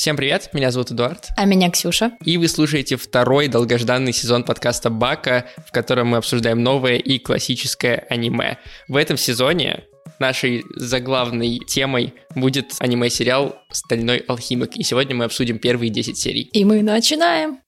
[0.00, 1.28] Всем привет, меня зовут Эдуард.
[1.36, 2.12] А меня Ксюша.
[2.24, 8.06] И вы слушаете второй долгожданный сезон подкаста Бака, в котором мы обсуждаем новое и классическое
[8.08, 8.56] аниме.
[8.88, 9.84] В этом сезоне
[10.18, 14.74] нашей заглавной темой будет аниме-сериал «Стальной алхимик».
[14.78, 16.48] И сегодня мы обсудим первые 10 серий.
[16.50, 17.58] И мы начинаем.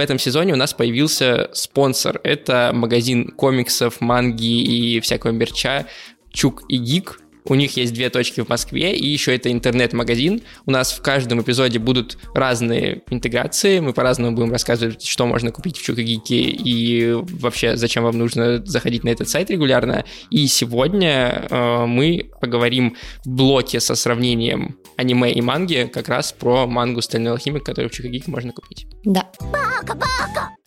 [0.00, 2.20] Этом сезоне у нас появился спонсор.
[2.24, 5.86] Это магазин комиксов, манги и всякого мерча
[6.32, 7.20] Чук и Гик.
[7.44, 10.42] У них есть две точки в Москве, и еще это интернет-магазин.
[10.66, 13.80] У нас в каждом эпизоде будут разные интеграции.
[13.80, 19.04] Мы по-разному будем рассказывать, что можно купить в Чукагике и вообще зачем вам нужно заходить
[19.04, 20.04] на этот сайт регулярно.
[20.30, 26.66] И сегодня э, мы поговорим в блоке со сравнением аниме и манги как раз про
[26.66, 28.86] мангу «Стальной алхимик», которую в Чукагике можно купить.
[29.04, 29.30] Да.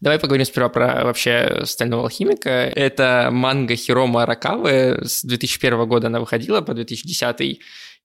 [0.01, 2.49] Давай поговорим сперва про вообще «Стального алхимика».
[2.49, 4.99] Это манга Хирома Аракавы.
[5.05, 7.59] С 2001 года она выходила по 2010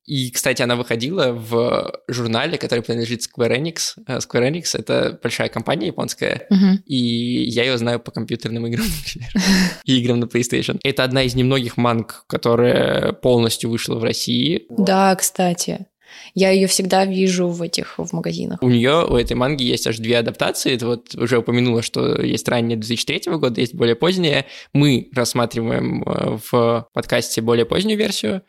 [0.09, 3.77] и, кстати, она выходила в журнале, который принадлежит Square Enix.
[4.07, 6.83] Э, Square Enix— это большая компания японская, Мгм.
[6.87, 9.31] и я ее знаю по компьютерным играм, например,
[9.85, 10.79] и играм на PlayStation.
[10.83, 14.65] Это одна из немногих манг, которая полностью вышла в России.
[14.71, 15.88] Да, кстати.
[16.35, 18.63] Я ее всегда вижу в этих в магазинах.
[18.63, 20.75] У нее, у этой манги есть аж две адаптации.
[20.75, 24.47] Это вот уже упомянула, что есть ранняя 2003 года, есть более поздняя.
[24.73, 28.43] Мы рассматриваем э, в подкасте более позднюю версию,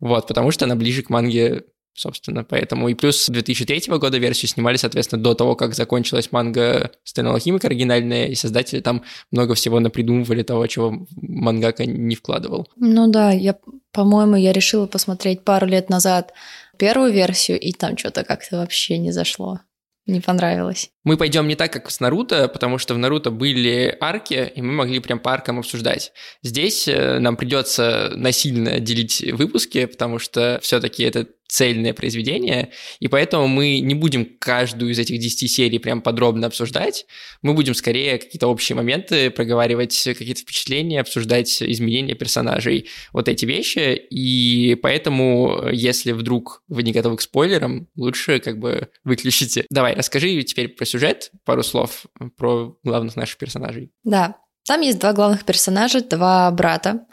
[0.00, 4.76] вот, потому что она ближе к манге собственно, поэтому и плюс 2003 года версию снимали,
[4.76, 10.42] соответственно, до того, как закончилась манга «Стального алхимика» оригинальная, и создатели там много всего напридумывали
[10.42, 12.68] того, чего мангака не вкладывал.
[12.76, 13.56] Ну да, я,
[13.92, 16.32] по-моему, я решила посмотреть пару лет назад
[16.76, 19.60] первую версию, и там что-то как-то вообще не зашло.
[20.06, 20.90] Не понравилось.
[21.02, 24.72] Мы пойдем не так, как с Наруто, потому что в Наруто были арки, и мы
[24.72, 26.12] могли прям по аркам обсуждать.
[26.42, 33.46] Здесь э, нам придется насильно делить выпуски, потому что все-таки это цельное произведение, и поэтому
[33.46, 37.06] мы не будем каждую из этих 10 серий прям подробно обсуждать,
[37.42, 43.94] мы будем скорее какие-то общие моменты проговаривать, какие-то впечатления, обсуждать изменения персонажей, вот эти вещи,
[43.94, 49.64] и поэтому, если вдруг вы не готовы к спойлерам, лучше как бы выключите.
[49.70, 52.06] Давай, расскажи теперь про сюжет, пару слов
[52.36, 53.92] про главных наших персонажей.
[54.02, 57.06] Да, там есть два главных персонажа, два брата,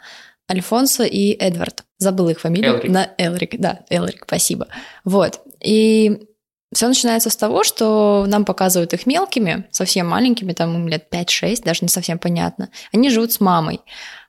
[0.50, 1.84] Альфонсо и Эдвард.
[1.98, 2.74] Забыла их фамилию.
[2.74, 2.90] Элрик.
[2.90, 4.68] На Элрик, да, Элрик, спасибо.
[5.04, 5.40] Вот.
[5.62, 6.26] И
[6.72, 11.64] все начинается с того, что нам показывают их мелкими, совсем маленькими, там им лет 5-6,
[11.64, 12.70] даже не совсем понятно.
[12.92, 13.80] Они живут с мамой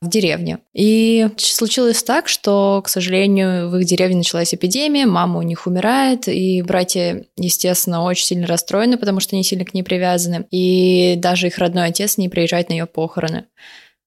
[0.02, 0.60] в деревне.
[0.74, 6.28] И случилось так, что, к сожалению, в их деревне началась эпидемия, мама у них умирает,
[6.28, 10.46] и братья, естественно, очень сильно расстроены, потому что они сильно к ней привязаны.
[10.52, 13.46] И даже их родной отец не приезжает на ее похороны.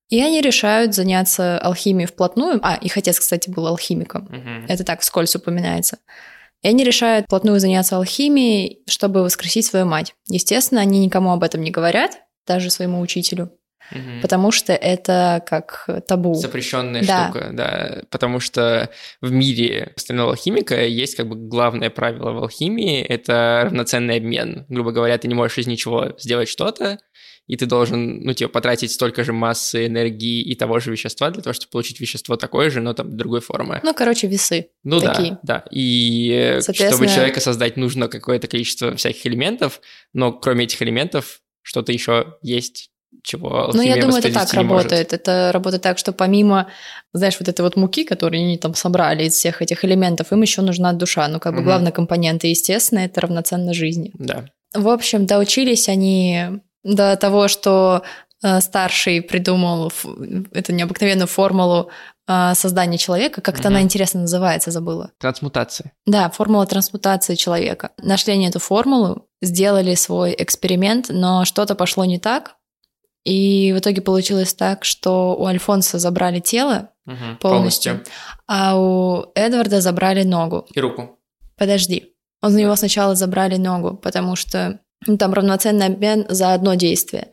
[0.08, 2.60] И они решают заняться алхимией вплотную.
[2.62, 4.28] А, их отец, кстати, был алхимиком.
[4.68, 5.98] Это так вскользь упоминается.
[6.62, 10.14] И они решают вплотную заняться алхимией, чтобы воскресить свою мать.
[10.28, 13.50] Естественно, они никому об этом не говорят, даже своему учителю,
[13.92, 14.20] Мгм.
[14.22, 16.34] потому что это как табу.
[16.34, 17.24] Запрещенная Да.
[17.30, 18.02] штука, да.
[18.10, 18.90] Потому что
[19.20, 24.64] в мире стального алхимика есть как бы главное правило в алхимии– это равноценный обмен.
[24.68, 26.98] Грубо говоря, ты не можешь из ничего сделать что-то,
[27.46, 31.42] и ты должен, ну, типа, потратить столько же массы, энергии и того же вещества для
[31.42, 33.80] того, чтобы получить вещество такое же, но там другой формы.
[33.84, 34.68] Ну, короче, весы.
[34.84, 35.38] Ну такие.
[35.42, 35.64] да, да.
[35.70, 39.80] И э, чтобы человека создать, нужно какое-то количество всяких элементов,
[40.12, 42.90] но кроме этих элементов что-то еще есть,
[43.22, 44.84] чего Ну, я думаю, это так не может.
[44.92, 45.12] работает.
[45.12, 46.68] Это работает так, что помимо,
[47.12, 50.62] знаешь, вот этой вот муки, которую они там собрали из всех этих элементов, им еще
[50.62, 51.26] нужна душа.
[51.28, 51.66] Ну, как бы Мгм.
[51.66, 54.12] главный компонент, и, естественно, это равноценно жизни.
[54.14, 54.46] Да.
[54.74, 56.60] В общем, доучились они
[56.94, 58.02] до того, что
[58.42, 59.92] э, старший придумал
[60.52, 61.90] эту необыкновенную формулу
[62.28, 63.40] э, создания человека.
[63.40, 63.68] Как-то Мгм.
[63.76, 65.10] она интересно называется, забыла.
[65.18, 65.92] Трансмутация.
[66.06, 67.90] Да, формула трансмутации человека.
[68.02, 72.56] Нашли они эту формулу, сделали свой эксперимент, но что-то пошло не так.
[73.24, 77.38] И в итоге получилось так, что у Альфонса забрали тело, Мгм.
[77.40, 78.02] Полностью.
[78.48, 80.66] а у Эдварда забрали ногу.
[80.74, 81.18] И руку.
[81.56, 82.12] Подожди.
[82.42, 87.28] У него сначала забрали ногу, потому что ну, там равноценный обмен за одно действие.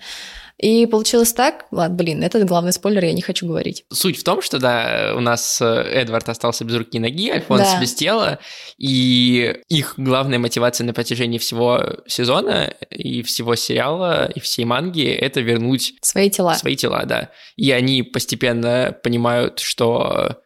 [0.60, 3.84] И получилось так, ладно, блин, это главный спойлер, я не хочу говорить.
[3.92, 7.64] Суть в том, что, да, у нас э, Эдвард остался без руки и ноги, Альфонс
[7.64, 7.82] Да.
[7.82, 8.40] без тела,
[8.78, 15.42] и их главная мотивация на протяжении всего сезона и всего сериала, и всей манги— это
[15.42, 16.54] вернуть Свои тела.
[16.54, 17.32] свои тела, да.
[17.58, 20.38] И они постепенно понимают, что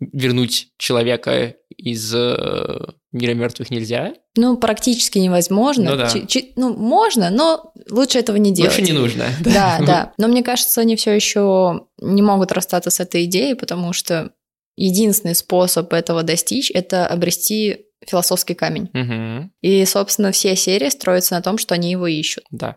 [0.00, 1.54] вернуть человека
[1.84, 2.78] из э,
[3.12, 4.14] мира мертвых нельзя.
[4.36, 5.90] Ну, практически невозможно.
[5.90, 6.08] Ну, да.
[6.08, 8.72] Чи- чи- ну, можно, но лучше этого не делать.
[8.78, 9.26] Лучше не нужно.
[9.44, 10.12] Да, да.
[10.16, 14.32] Но мне кажется, они все еще не могут расстаться с этой идеей, потому что
[14.76, 19.50] единственный способ этого достичь– это обрести философский камень.
[19.60, 22.44] И, собственно, все серии строятся на том, что они его ищут.
[22.50, 22.76] Да.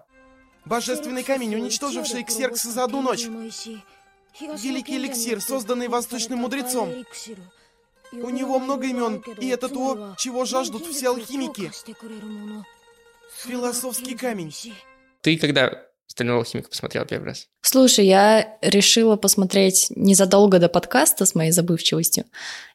[0.66, 3.26] Божественный камень, уничтоживший Ксеркса за одну ночь.
[4.62, 6.90] Великий эликсир, созданный восточным мудрецом.
[8.12, 11.72] У него много имен, и это то, чего жаждут все алхимики.
[13.44, 14.54] Философский камень.
[15.22, 17.48] Ты когда «Стального алхимика» посмотрел первый раз?
[17.62, 22.24] Слушай, я решила посмотреть незадолго до подкаста с моей забывчивостью,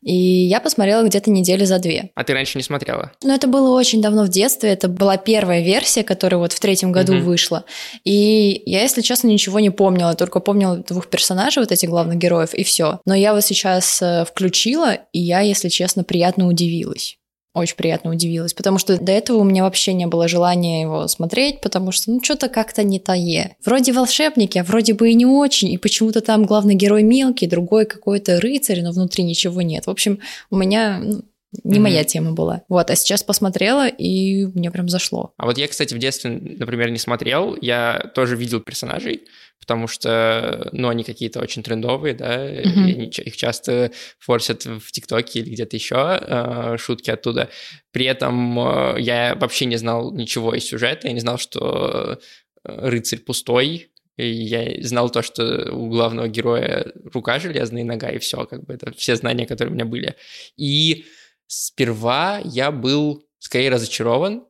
[0.03, 2.11] и я посмотрела где-то недели за две.
[2.15, 3.13] А ты раньше не смотрела?
[3.23, 6.93] Но это было очень давно в детстве, это была первая версия, которая вот в третьем
[6.93, 7.25] году Мгм.
[7.25, 7.65] вышла.
[8.05, 12.53] И я, если честно, ничего не помнила, только помнила двух персонажей, вот этих главных героев,
[12.53, 13.01] и все.
[13.07, 17.17] Но я вот сейчас э, включила, и я, если честно, приятно удивилась.
[17.55, 21.61] Очень приятно удивилась, потому что до этого у меня вообще не было желания его смотреть,
[21.61, 23.57] потому что, ну, что-то как-то не тае.
[23.63, 27.85] Вроде волшебники, а вроде бы и не очень, и почему-то там главный герой мелкий, другой
[27.85, 29.87] какой-то рыцарь, но внутри ничего нет.
[29.87, 30.21] В общем,
[30.51, 31.23] у меня ну,
[31.65, 31.83] не Мгм.
[31.83, 32.63] моя тема была.
[32.69, 35.35] Вот, а сейчас посмотрела, и мне прям зашло.
[35.37, 37.57] А вот я, кстати, в детстве, например, не смотрел.
[37.61, 39.25] Я тоже видел персонажей,
[39.61, 42.87] потому что, ну, они какие-то очень трендовые, да, Мгм.
[42.87, 47.49] и они их часто форсят в ТикТоке или где-то еще, э, шутки оттуда.
[47.93, 52.19] При этом э, я вообще не знал ничего из сюжета, я не знал, что
[52.65, 58.09] э, рыцарь пустой, и я знал то, что у главного героя рука железная и нога,
[58.11, 60.15] и все, как бы это все знания, которые у меня были.
[60.57, 61.05] И
[61.53, 64.47] сперва я был скорее разочарован,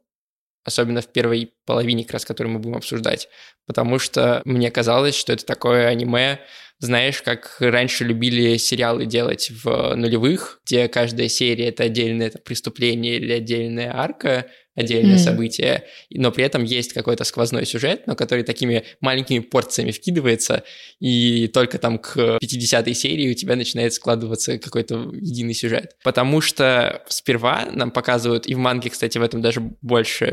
[0.64, 3.28] особенно в первой половине, как раз, которую мы будем обсуждать,
[3.66, 6.38] потому что мне казалось, что это такое аниме,
[6.78, 13.16] знаешь, как раньше любили сериалы делать в нулевых, где каждая серия— это отдельное там, преступление
[13.16, 15.22] или отдельная арка, отдельное Мгм.
[15.24, 20.64] событие, но при этом есть какой-то сквозной сюжет, но который такими маленькими порциями вкидывается,
[21.00, 25.96] и только там к 50-й серии у тебя начинает складываться какой-то единый сюжет.
[26.02, 30.24] Потому что сперва нам показывают, и в манге, кстати, в этом даже больше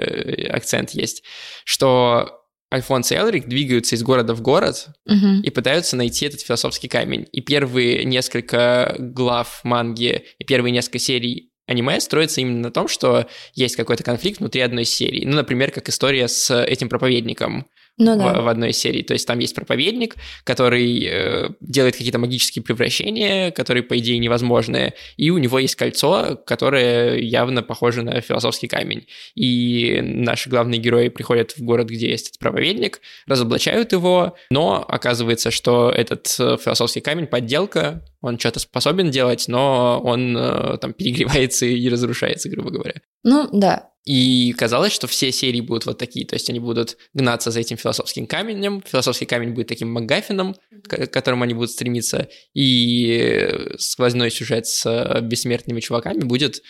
[0.50, 1.24] акцент есть,
[1.66, 2.36] что
[2.72, 5.42] Альфонс и Элрик двигаются из города в город Мгм.
[5.42, 7.26] и пытаются найти этот философский камень.
[7.32, 13.28] И первые несколько глав манги и первые несколько серий аниме строятся именно на том, что
[13.54, 15.26] есть какой-то конфликт внутри одной серии.
[15.26, 17.68] Ну, например, как история с этим проповедником
[18.00, 18.42] Ну в, да.
[18.42, 19.04] в одной серии.
[19.04, 20.16] То есть там есть проповедник,
[20.46, 26.42] который э, делает какие-то магические превращения, которые, по идее, невозможные, и у него есть кольцо,
[26.46, 29.06] которое явно похоже на философский камень.
[29.36, 35.52] И наши главные герои приходят в город, где есть этот проповедник, разоблачают его, но оказывается,
[35.52, 41.66] что этот э, философский камень подделка, он что-то способен делать, но он э, там перегревается
[41.66, 42.96] и разрушается, грубо говоря.
[43.24, 43.90] Ну да.
[44.10, 47.78] И казалось, что все серии будут вот такие, то есть они будут гнаться за этим
[47.78, 50.56] философским камнем, философский камень будет таким МакГаффином,
[50.88, 56.64] к которому они будут стремиться, и сквозной сюжет с э, бессмертными чуваками будет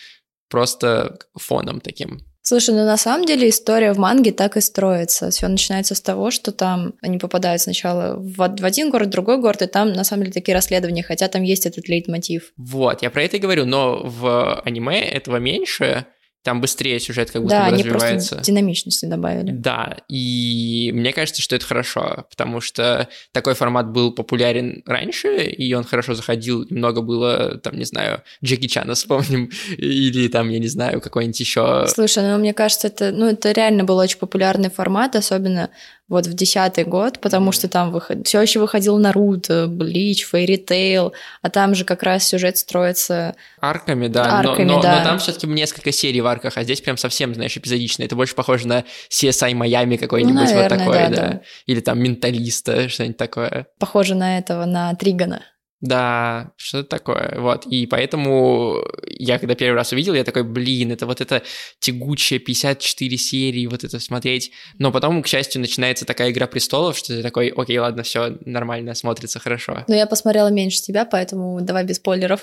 [0.49, 2.25] просто фоном таким.
[2.41, 5.29] Слушай, ну на самом деле история в манге так и строится.
[5.29, 9.61] Все начинается с того, что там они попадают сначала в один город, в другой город,
[9.61, 12.51] и там на самом деле такие расследования, хотя там есть этот лейтмотив.
[12.57, 16.05] Вот, я про это и говорю, но в аниме этого меньше,
[16.43, 18.35] там быстрее сюжет как будто да, бы они развивается.
[18.35, 19.51] просто динамичности добавили.
[19.51, 25.73] Да, и мне кажется, что это хорошо, потому что такой формат был популярен раньше, и
[25.73, 30.69] он хорошо заходил, много было, там, не знаю, Джеки Чана вспомним, или там, я не
[30.69, 31.85] знаю, какой-нибудь еще...
[31.87, 35.69] Слушай, ну мне кажется, это, ну, это реально был очень популярный формат, особенно
[36.09, 38.27] вот в десятый год, потому что там выход...
[38.27, 44.07] все еще выходил Наруто, Блич, Фейри Тейл, а там же как раз сюжет строится Арками,
[44.07, 45.03] да, но- Арками, но, но да.
[45.03, 48.03] там все-таки несколько серий в арках, а здесь прям совсем, знаешь, эпизодично.
[48.03, 51.15] Это больше похоже на CSI Майами какой-нибудь Ну, вот наверное, такой, да, да.
[51.15, 51.41] да.
[51.67, 53.67] Или там Менталиста, что-нибудь такое.
[53.77, 55.43] похоже на этого, на Тригана.
[55.81, 61.05] Да, что-то такое, вот, и поэтому я когда первый раз увидел, я такой, блин, это
[61.05, 61.41] вот это
[61.79, 67.15] тягучее 54 серии, вот это смотреть, но потом, к счастью, начинается такая игра престолов, что
[67.15, 69.85] ты такой, окей, ладно, все нормально, смотрится хорошо.
[69.87, 72.41] Но я посмотрела меньше тебя, поэтому давай без спойлеров.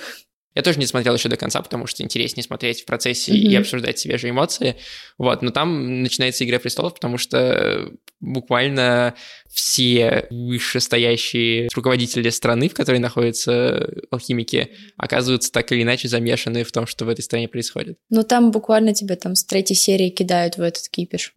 [0.56, 3.40] Я тоже не смотрел еще до конца, потому что интереснее смотреть в процессе Мгм.
[3.42, 4.76] и обсуждать свежие эмоции.
[5.18, 9.14] Вот, но там начинается Игра престолов, потому что буквально
[9.52, 16.86] все вышестоящие руководители страны, в которой находятся алхимики, оказываются так или иначе замешаны в том,
[16.86, 17.98] что в этой стране происходит.
[18.08, 21.34] Ну там буквально тебя там с третьей серии кидают в этот кипиш.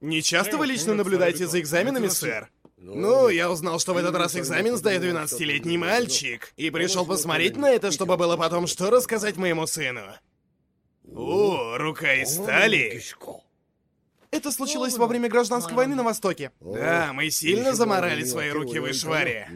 [0.00, 2.48] Не часто вы лично наблюдаете за экзаменами, сэр?
[2.78, 6.52] Ну, я узнал, что в этот раз экзамен сдает 12-летний мальчик.
[6.56, 10.02] И пришел посмотреть на это, чтобы было потом что рассказать моему сыну.
[11.14, 13.02] О, рука из стали.
[14.30, 16.50] Это случилось во время гражданской войны на Востоке.
[16.60, 19.48] Да, мы сильно заморали свои руки в Ишваре.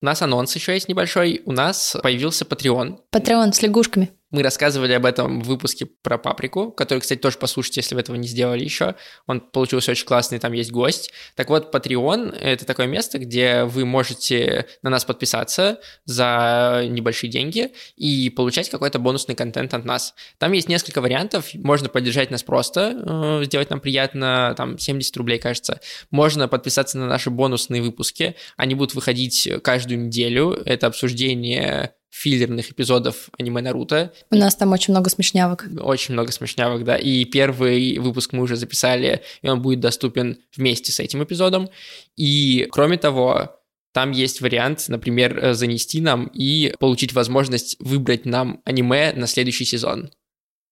[0.00, 1.42] У нас анонс еще есть небольшой.
[1.44, 3.00] У нас появился Patreon.
[3.10, 4.12] Патреон с лягушками.
[4.32, 8.16] Мы рассказывали об этом в выпуске про паприку, который, кстати, тоже послушайте, если вы этого
[8.16, 8.94] не сделали еще.
[9.26, 11.12] Он получился очень классный, там есть гость.
[11.36, 17.72] Так вот, Patreon— это такое место, где вы можете на нас подписаться за небольшие деньги
[17.96, 20.14] и получать какой-то бонусный контент от нас.
[20.38, 21.50] Там есть несколько вариантов.
[21.52, 25.80] Можно поддержать нас просто, э, сделать нам приятно, там 70 рублей, кажется.
[26.10, 28.34] Можно подписаться на наши бонусные выпуски.
[28.56, 30.52] Они будут выходить каждую неделю.
[30.64, 34.12] Это обсуждение филлерных эпизодов аниме Наруто.
[34.30, 35.66] У нас там очень много смешнявок.
[35.80, 36.96] Очень много смешнявок, да.
[36.96, 41.70] И первый выпуск мы уже записали, и он будет доступен вместе с этим эпизодом.
[42.16, 43.58] И, кроме того,
[43.92, 49.64] там есть вариант, например, э, занести нам и получить возможность выбрать нам аниме на следующий
[49.64, 50.10] сезон.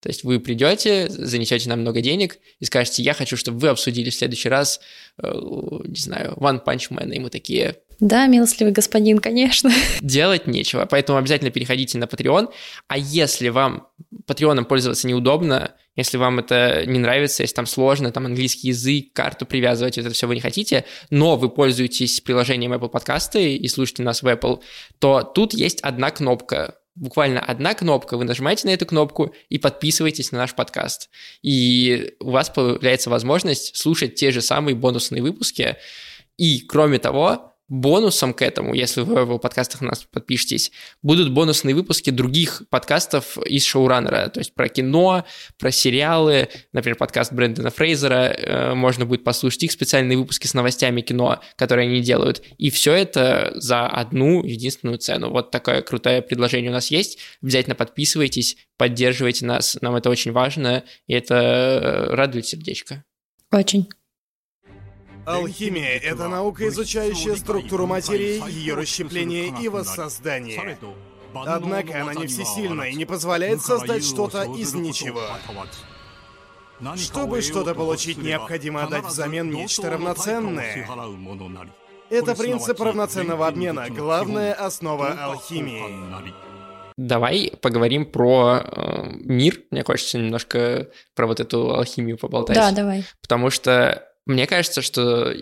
[0.03, 4.11] То есть вы придете, занесете нам много денег и скажете, я хочу, чтобы вы обсудили
[4.11, 4.81] в следующий раз,
[5.23, 9.71] э, не знаю, One Punch Man, и мы такие, Да, милостливый господин, конечно.
[10.01, 12.49] делать нечего, поэтому обязательно переходите на Patreon.
[12.89, 13.89] А если вам
[14.27, 19.45] Patreon пользоваться неудобно, если вам это не нравится, если там сложно, там английский язык, карту
[19.45, 24.23] привязывать, это все вы не хотите, но вы пользуетесь приложением Apple Podcasts и слушаете нас
[24.23, 24.61] в Apple,
[24.99, 30.33] то тут есть одна кнопка, буквально одна кнопка, вы нажимаете на эту кнопку и подписываетесь
[30.33, 31.11] на наш подкаст.
[31.43, 35.77] И у вас появляется возможность слушать те же самые бонусные выпуски.
[36.37, 40.73] И, кроме того, бонусом к этому, если вы в подкастах на нас подпишетесь,
[41.03, 45.25] будут бонусные выпуски других подкастов из шоураннера, то есть про кино,
[45.57, 51.01] про сериалы, например, подкаст Брэндона Фрейзера, э, можно будет послушать их специальные выпуски с новостями
[51.01, 55.31] кино, которые они делают, и все это за одну единственную цену.
[55.31, 60.83] Вот такое крутое предложение у нас есть, обязательно подписывайтесь, поддерживайте нас, нам это очень важно,
[61.07, 63.05] и это э, радует сердечко.
[63.53, 63.89] Очень.
[65.37, 70.79] Алхимия— это наука, изучающая структуру материи, ее расщепление и воссоздание.
[71.35, 75.23] Однако она не всесильна и не позволяет создать что-то из ничего.
[76.97, 80.89] Чтобы что-то получить, необходимо отдать взамен нечто равноценное.
[82.09, 86.41] Это принцип равноценного обмена, главная основа алхимии.
[86.97, 89.61] Давай поговорим про э, мир.
[89.71, 92.55] Мне хочется немножко про вот эту алхимию поболтать.
[92.55, 93.05] Да, давай.
[93.23, 95.35] Потому что мне кажется, что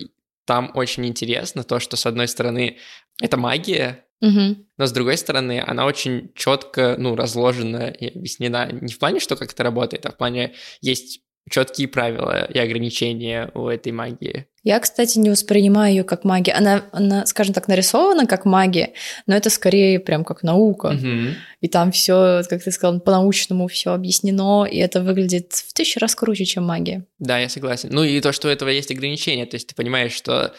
[0.45, 2.77] там очень интересно то, что с одной стороны
[3.21, 4.65] это магия, Мгм.
[4.77, 8.69] но с другой стороны она очень четко, ну, разложена и объяснена.
[8.71, 13.49] Не в плане, что как это работает, а в плане есть четкие правила и ограничения
[13.53, 14.45] у этой магии.
[14.63, 16.51] Я, кстати, не воспринимаю ее как магия.
[16.51, 18.91] Она, она, скажем так, нарисована как магия,
[19.25, 20.89] но это скорее прям как наука.
[20.91, 21.35] Мгм.
[21.61, 26.13] И там все, как ты сказал, по-научному все объяснено, и это выглядит в тысячу раз
[26.13, 27.05] круче, чем магия.
[27.19, 27.89] Да, я согласен.
[27.91, 30.53] Ну и то, что у этого есть ограничения, то есть ты понимаешь, что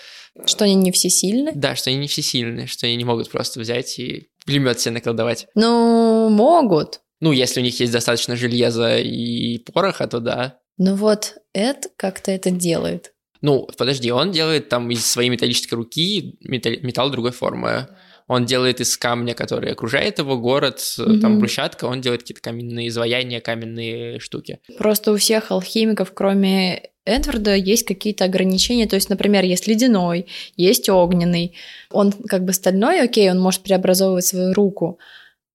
[0.47, 1.53] Что они не все сильны.
[1.55, 5.47] да, что они не всесильны, что они не могут просто взять и пулемет себе наколдовать.
[5.55, 7.01] Ну, могут.
[7.21, 10.57] Ну, если у них есть достаточно железа и пороха, то да.
[10.79, 13.13] Но вот это как-то это делает.
[13.43, 17.89] Ну, подожди, он делает там из своей металлической руки металл, металл другой формы.
[18.29, 21.39] Он делает из камня, который окружает его город, там Мгм.
[21.41, 24.61] брусчатка, он делает какие-то каменные изваяния, каменные штуки.
[24.79, 28.87] Просто у всех алхимиков, кроме Эдварда, есть какие-то ограничения.
[28.87, 31.57] То есть, например, есть ледяной, есть огненный.
[31.91, 34.99] Он как бы стальной, окей, он может преобразовывать свою руку.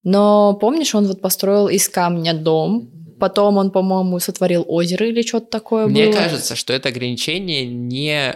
[0.04, 5.48] Но помнишь, он вот построил из камня дом, потом он, по-моему, сотворил озеро или что-то
[5.48, 6.14] такое Мне было.
[6.16, 8.36] кажется, что это ограничения не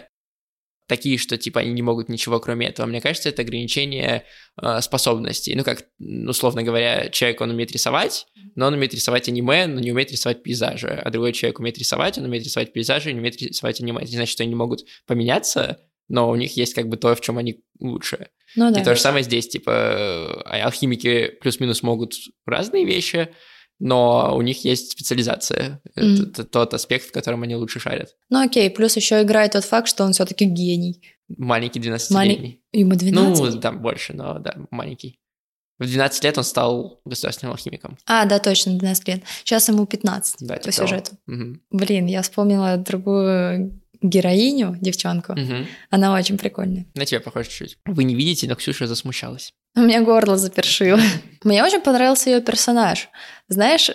[0.87, 2.87] такие, что типа они не могут ничего кроме этого.
[2.87, 4.23] Мне кажется, это ограничение
[4.61, 5.55] э, способностей.
[5.55, 9.79] Ну, как, м, условно говоря, человек, он умеет рисовать, но он умеет рисовать аниме, но
[9.79, 10.87] не умеет рисовать пейзажи.
[10.89, 13.99] А другой человек умеет рисовать, он умеет рисовать пейзажи, не умеет рисовать аниме.
[14.01, 17.21] Это не значит, что они могут поменяться, но у них есть как бы то, в
[17.21, 18.29] чем они лучше.
[18.55, 18.81] Ну да.
[18.81, 22.15] И то же самое здесь, типа, э, алхимики плюс-минус могут
[22.47, 23.29] разные вещи,
[23.79, 25.81] но у них есть специализация.
[25.95, 26.23] Мгм.
[26.31, 28.15] это тот аспект, в котором они лучше шарят.
[28.29, 31.01] Ну окей, плюс еще играет тот факт, что он все-таки гений.
[31.29, 32.61] Маленький 12-летний.
[32.73, 33.55] Ему 12.
[33.55, 35.19] Ну, там больше, но да, маленький.
[35.77, 37.97] В 12 лет он стал государственным алхимиком.
[38.05, 39.23] А, да, точно, 12 лет.
[39.45, 41.11] Сейчас ему 15 Да, по типа сюжету.
[41.25, 41.61] Мгм.
[41.71, 45.33] Блин, я вспомнила другую героиню, девчонку.
[45.33, 45.67] Мгм.
[45.89, 46.85] Она очень прикольная.
[46.95, 47.77] На тебя похоже чуть-чуть.
[47.85, 49.53] Вы не видите, но Ксюша засмущалась.
[49.75, 50.99] У меня горло запершило.
[51.43, 53.09] Мне очень понравился ее персонаж.
[53.47, 53.91] Знаешь,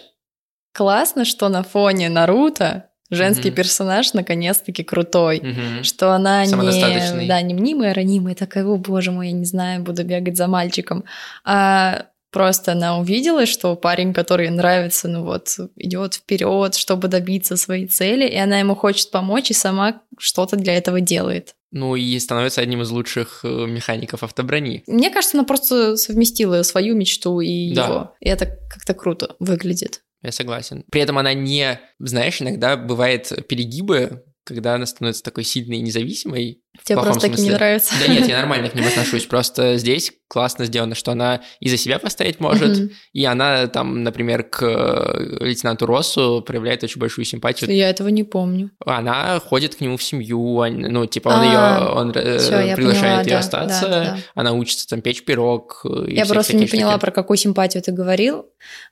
[0.72, 3.56] классно, что на фоне Наруто женский Мгм.
[3.56, 5.40] персонаж наконец-таки крутой.
[5.40, 5.84] Мгм.
[5.84, 10.04] Что она не, да, не мнимая, ранимая, такая, о боже мой, я не знаю, буду
[10.04, 11.04] бегать за мальчиком.
[11.44, 17.86] А просто она увидела, что парень, который нравится, ну вот, идет вперед, чтобы добиться своей
[17.86, 21.54] цели, и она ему хочет помочь, и сама что-то для этого делает.
[21.70, 24.82] Ну и становится одним из лучших э, механиков автоброни.
[24.88, 27.86] Мне кажется, она просто совместила свою мечту и Да.
[27.86, 28.14] его.
[28.20, 30.02] И это как-то круто выглядит.
[30.22, 30.84] Я согласен.
[30.90, 36.60] При этом она не, знаешь, иногда бывает перегибы, когда она становится такой сильной и независимой.
[36.82, 37.56] Тебе просто такие не смысле.
[37.56, 37.94] нравятся.
[37.98, 39.24] Да нет, я нормально к ним отношусь.
[39.26, 44.42] Просто здесь классно сделано, что она и за себя постоять может, и она там, например,
[44.42, 47.70] к э, лейтенанту Россу проявляет очень большую симпатию.
[47.74, 48.70] Я этого не помню.
[48.84, 53.26] Она ходит к нему в семью, ну, типа, он А, ее, он э, всё, приглашает
[53.26, 54.18] ее да, остаться, да, да.
[54.34, 55.86] она учится там печь пирог.
[56.08, 58.46] Я просто не поняла, про какую симпатию ты говорил.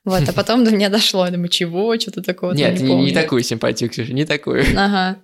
[0.05, 1.25] Вот, а потом до меня дошло.
[1.25, 4.63] Я думаю, чего, что-то такого Нет, не не, не такую симпатию, Ксюша, не такую.
[4.77, 5.17] Ага.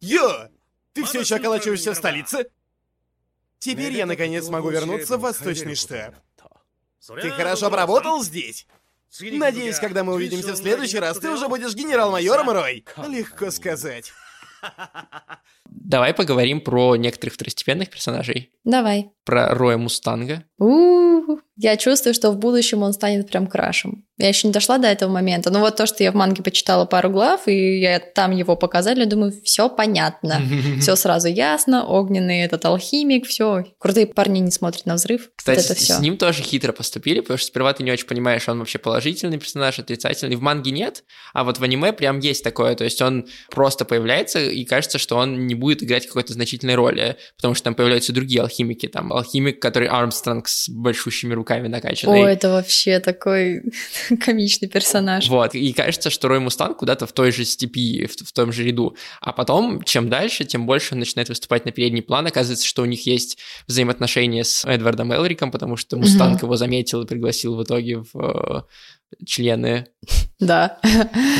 [0.00, 0.48] Йо!
[0.92, 2.50] Ты все еще околачиваешься в столице?
[3.58, 6.14] Теперь я наконец смогу вернуться в Восточный штаб.
[7.20, 8.66] Ты хорошо поработал здесь?
[9.20, 12.84] Надеюсь, когда мы увидимся в следующий раз, ты уже будешь генерал-майором, Рой.
[13.08, 14.12] Легко сказать.
[15.64, 18.52] Давай поговорим про некоторых второстепенных персонажей.
[18.64, 19.10] Давай.
[19.24, 20.44] Про Роя Мустанга.
[20.58, 21.40] У-у-у.
[21.60, 24.04] Я чувствую, что в будущем он станет прям крашем.
[24.16, 25.50] Я еще не дошла до этого момента.
[25.50, 29.04] Но вот то, что я в манге почитала пару глав, и я там его показали,
[29.04, 30.40] думаю, все понятно.
[30.80, 33.64] Все сразу ясно, огненный этот алхимик, все.
[33.78, 35.30] Крутые парни не смотрят на взрыв.
[35.34, 35.94] Кстати, вот это все.
[35.94, 39.38] с ним тоже хитро поступили, потому что сперва ты не очень понимаешь, он вообще положительный
[39.38, 40.36] персонаж, отрицательный.
[40.36, 42.74] В манге нет, а вот в аниме прям есть такое.
[42.76, 47.16] То есть он просто появляется, и кажется, что он не будет играть какой-то значительной роли,
[47.36, 48.86] потому что там появляются другие алхимики.
[48.86, 52.24] Там алхимик, который Армстронг с большущими руками накачанный.
[52.24, 53.62] О, это вообще такой
[54.24, 55.28] комичный персонаж.
[55.28, 58.64] Вот, и кажется, что Рой Мустанг куда-то в той же степи, в, в том же
[58.64, 58.96] ряду.
[59.20, 62.26] А потом, чем дальше, тем больше он начинает выступать на передний план.
[62.26, 67.06] Оказывается, что у них есть взаимоотношения с Эдвардом Элриком, потому что Мустанг его заметил и
[67.06, 68.62] пригласил в итоге в э,
[69.24, 69.86] члены.
[70.40, 70.78] Да.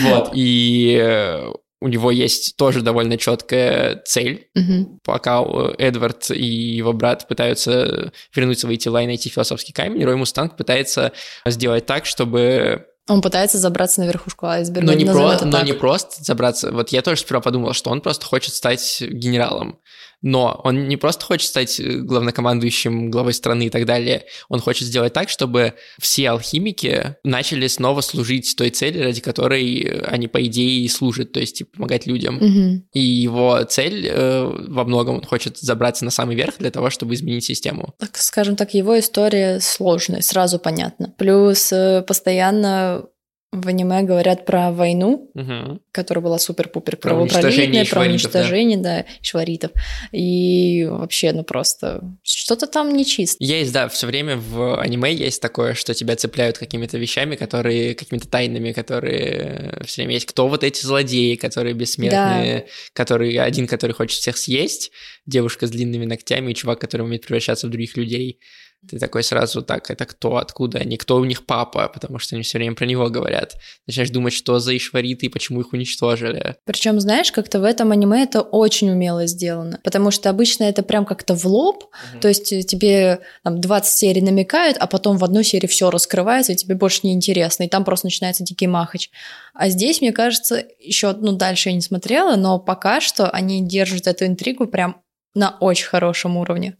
[0.03, 4.49] Вот, и э, у него есть тоже довольно четкая цель.
[4.55, 5.01] Мгм.
[5.05, 10.17] Пока э, Эдвард и его брат пытаются вернуть свои тела и найти философский камень, Рой
[10.17, 11.13] Мустанг пытается
[11.47, 14.87] сделать так, чтобы Он пытается забраться на верхушку айсберга.
[14.87, 15.65] Но, не, про- но так.
[15.65, 16.73] не просто забраться.
[16.73, 19.79] Вот я тоже сперва подумал, что он просто хочет стать генералом.
[20.23, 24.25] Но он не просто хочет стать э, главнокомандующим, главой страны и так далее.
[24.49, 30.01] Он хочет сделать так, чтобы все алхимики начали снова служить той цели, ради которой э,
[30.07, 32.37] они, по идее, и служат, то есть типа, помогать людям.
[32.37, 32.85] Мгм.
[32.93, 37.15] И его цель э, во многом он хочет забраться на самый верх для того, чтобы
[37.15, 37.95] изменить систему.
[37.99, 41.15] Так, скажем так, его история сложная, сразу понятно.
[41.17, 43.05] Плюс э, постоянно
[43.51, 45.81] в аниме говорят про войну, Мгм.
[45.91, 48.11] которая была супер-пупер кровопролитная, про да.
[48.11, 49.71] уничтожение, да, шваритов.
[50.13, 53.43] И вообще, ну просто что-то там нечисто.
[53.43, 58.29] Есть, да, все время в аниме есть такое, что тебя цепляют какими-то вещами, которые, какими-то
[58.29, 60.27] тайнами, которые все время есть.
[60.27, 64.91] Кто вот эти злодеи, которые бессмертные, которые один, который хочет всех съесть,
[65.25, 68.41] девушка с длинными ногтями и чувак, который умеет превращаться в других людей.
[68.87, 72.45] Ты такой сразу, так, это кто, откуда они, кто у них папа, потому что они
[72.45, 73.57] все время про него говорят.
[73.89, 76.57] Начинаешь думать, что за ишвариты и почему их уничтожили.
[76.65, 79.81] Причем, знаешь, как-то в этом аниме это очень умело сделано.
[79.83, 81.87] Потому что обычно это прям как-то в лоб.
[82.21, 86.53] То есть э, тебе там 20 серий намекают, а потом в одной серии все раскрывается,
[86.53, 87.65] и тебе больше не интересно.
[87.65, 89.11] И там просто начинается дикий махач.
[89.55, 94.07] А здесь, мне кажется, еще, ну, дальше я не смотрела, но пока что они держат
[94.07, 95.03] эту интригу прям
[95.35, 96.77] на очень хорошем уровне.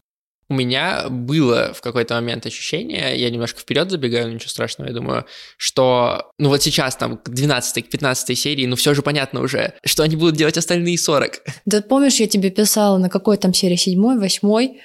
[0.49, 4.95] У меня было в какой-то момент ощущение, я немножко вперед забегаю, но ничего страшного, я
[4.95, 5.25] думаю,
[5.57, 9.73] что, ну вот сейчас там к 12 к 15 серии, ну все же понятно уже,
[9.85, 11.43] что они будут делать остальные 40.
[11.65, 14.81] Да помнишь, я тебе писала, на какой там серии, седьмой, восьмой?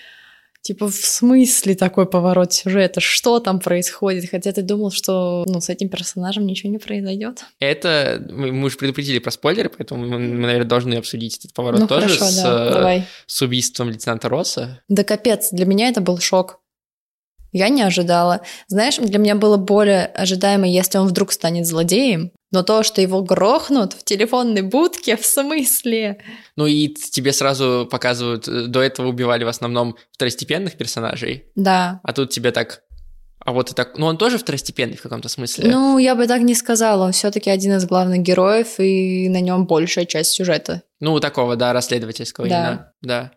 [0.65, 2.99] Типа, в смысле такой поворот сюжета?
[2.99, 4.31] Что там происходит?
[4.31, 7.45] Хотя ты думал, что ну, с этим персонажем ничего не произойдет.
[7.61, 12.09] Это, мы, уже предупредили про спойлеры, поэтому мы, наверное, должны обсудить этот поворот ну тоже
[12.17, 13.05] хорошо, с, да, давай.
[13.27, 14.81] с убийством лейтенанта Росса.
[14.89, 16.61] Да капец, для меня это был шок.
[17.53, 18.41] Я не ожидала.
[18.67, 23.21] Знаешь, для меня было более ожидаемо, если он вдруг станет злодеем, но то, что его
[23.23, 26.23] грохнут в телефонной будке, в смысле?
[26.57, 32.01] Ну и тебе сразу показывают, э, до этого убивали в основном второстепенных персонажей, Да.
[32.03, 32.83] а тут тебе так...
[33.45, 33.99] А вот и так...
[33.99, 35.71] Ну он тоже второстепенный в каком-то смысле.
[35.71, 37.05] Ну, я бы так не сказала.
[37.05, 40.83] Он все-таки один из главных героев, и на нем большая часть сюжета.
[41.01, 42.57] Ну, такого, да, расследовательского Да.
[42.59, 43.33] именно, да.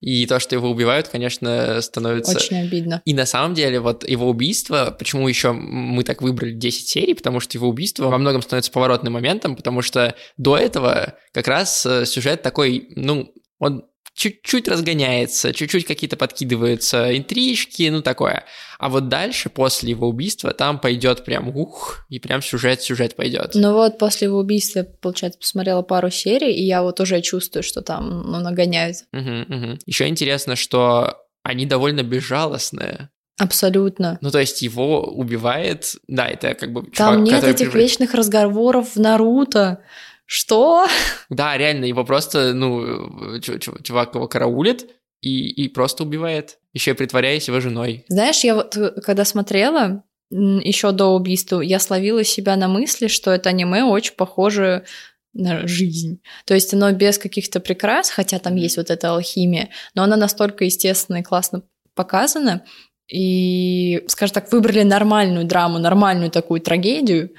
[0.00, 2.36] И то, что его убивают, конечно, становится...
[2.36, 3.02] Очень обидно.
[3.04, 7.40] И на самом деле вот его убийство, почему еще мы так выбрали 10 серий, потому
[7.40, 12.04] что его убийство во многом становится поворотным моментом, потому что до этого как раз э,
[12.04, 18.44] сюжет такой, ну, он чуть-чуть разгоняется, чуть-чуть какие-то подкидываются интрижки, ну такое.
[18.78, 23.52] А вот дальше, после его убийства, там пойдет прям ух, и прям сюжет-сюжет пойдет.
[23.54, 27.82] Ну вот после его убийства, получается, посмотрела пару серий, и я вот уже чувствую, что
[27.82, 28.96] там ну, нагоняют.
[29.12, 29.78] Угу, угу.
[29.84, 33.10] Еще интересно, что они довольно безжалостные.
[33.38, 34.16] Абсолютно.
[34.22, 37.74] Ну, то есть его убивает, да, это как бы Там чувак, нет этих прижив...
[37.74, 39.82] вечных разговоров в Наруто,
[40.26, 40.86] что?
[41.30, 44.90] Да, реально, его просто, ну, чувак его караулит
[45.22, 48.04] и, и просто убивает, еще и притворяясь его женой.
[48.08, 53.30] Знаешь, я вот э, когда смотрела, еще до убийства, я словила себя на мысли, что
[53.30, 54.84] это аниме очень похоже
[55.32, 56.20] на жизнь.
[56.44, 60.64] То есть оно без каких-то прикрас, хотя там есть вот эта алхимия, но она настолько
[60.64, 61.62] естественно и классно
[61.94, 62.64] показана,
[63.08, 67.30] и, скажем так, выбрали нормальную драму, нормальную такую трагедию,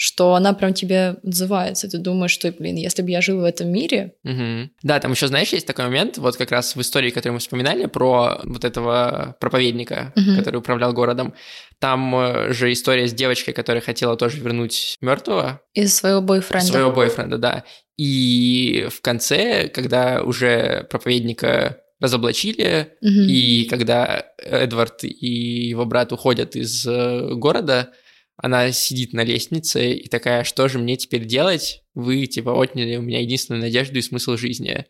[0.00, 1.90] что она прям тебе отзывается.
[1.90, 4.14] Ты думаешь, что, блин, если бы я жил в этом мире...
[4.22, 4.70] Угу.
[4.84, 7.86] Да, там еще, знаешь, есть такой момент, вот как раз в истории, которую мы вспоминали,
[7.86, 10.36] про вот этого проповедника, угу.
[10.36, 11.34] который управлял городом.
[11.80, 15.62] Там э, же история с девочкой, которая хотела тоже вернуть мертвого.
[15.74, 16.66] Из своего бойфренда.
[16.68, 17.64] Своего бойфренда, да.
[17.96, 23.10] И в конце, когда уже проповедника разоблачили, угу.
[23.10, 25.26] и когда Эдвард и
[25.70, 27.90] его брат уходят из э, города,
[28.38, 31.82] она сидит на лестнице и такая, что же мне теперь делать?
[31.94, 34.86] Вы, типа, отняли у меня единственную надежду и смысл жизни.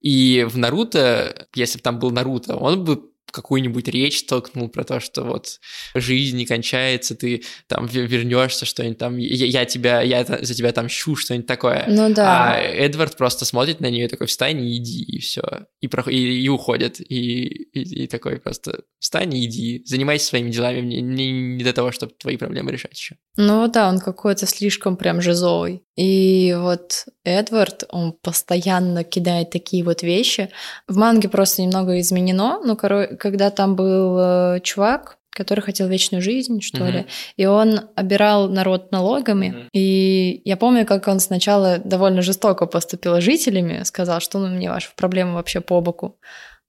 [0.00, 5.00] И в Наруто, если бы там был Наруто, он бы какую-нибудь речь толкнул про то,
[5.00, 5.60] что вот
[5.94, 10.88] жизнь не кончается, ты там вернешься, что-нибудь там, я, я тебя, я за тебя там
[10.88, 11.84] щу, что-нибудь такое.
[11.88, 12.54] Ну да.
[12.54, 15.42] А Эдвард просто смотрит на нее такой, встань и иди, и все.
[15.80, 17.00] И, про, и, и уходит.
[17.00, 21.72] И, и, и такой просто, встань и иди, занимайся своими делами, мне не, не до
[21.72, 23.16] того, чтобы твои проблемы решать еще.
[23.36, 25.84] Ну да, он какой-то слишком прям жизовый.
[25.98, 30.48] И вот Эдвард, он постоянно кидает такие вот вещи.
[30.86, 36.60] В манге просто немного изменено, короче, когда там был э, чувак, который хотел вечную жизнь,
[36.60, 36.92] что uh-huh.
[36.92, 37.06] ли,
[37.36, 39.46] и он обирал народ налогами.
[39.46, 39.68] Uh-huh.
[39.72, 44.70] И я помню, как он сначала довольно жестоко поступил с жителями, сказал, что ну, мне
[44.70, 46.20] ваши проблемы вообще по боку.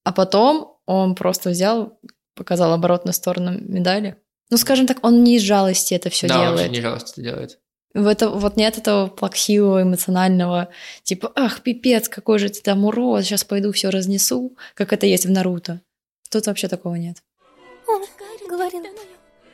[0.04, 2.00] А потом он просто взял,
[2.36, 4.16] показал оборотную сторону медали.
[4.50, 6.66] Ну, скажем так, он не из жалости это все да, делает.
[6.66, 7.60] Да, не из жалости это делает.
[7.94, 10.70] В это, вот нет этого плаксивого, эмоционального,
[11.04, 15.26] типа, ах, пипец, какой же ты там урод, сейчас пойду все разнесу, как это есть
[15.26, 15.82] в Наруто.
[16.30, 17.24] Тут вообще такого нет.
[17.88, 18.06] Он
[18.48, 18.86] говорил,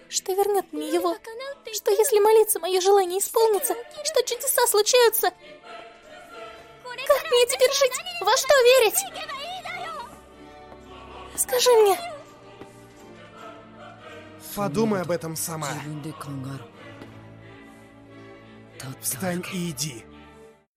[0.09, 1.15] что вернет мне его,
[1.73, 5.31] что если молиться, мое желание исполнится, что чудеса случаются.
[7.07, 7.93] Как мне теперь жить?
[8.21, 8.99] Во что верить?
[11.37, 11.97] Скажи мне.
[14.55, 15.69] Подумай об этом сама.
[19.01, 20.03] Встань и иди.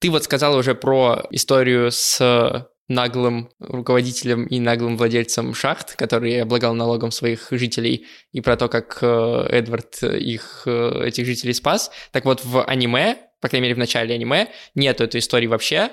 [0.00, 6.74] Ты вот сказала уже про историю с наглым руководителем и наглым владельцем шахт, который облагал
[6.74, 11.90] налогом своих жителей, и про то, как э, Эдвард их, э, этих жителей спас.
[12.12, 15.90] Так вот, в аниме, по крайней мере, в начале аниме, нету этой истории вообще,